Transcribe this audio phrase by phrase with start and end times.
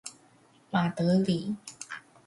[0.71, 1.55] 馬德里